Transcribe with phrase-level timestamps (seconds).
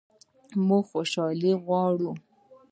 [0.67, 2.11] موږ خوشحالي غواړو